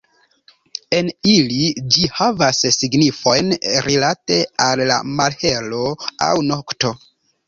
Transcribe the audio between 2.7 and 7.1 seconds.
signifojn rilate al malhelo aŭ nokto.